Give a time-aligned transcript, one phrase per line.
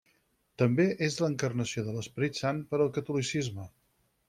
[0.61, 3.71] També és l'encarnació de l'Esperit Sant per al catolicisme.